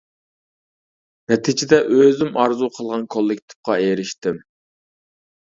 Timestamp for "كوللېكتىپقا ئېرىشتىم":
3.17-4.43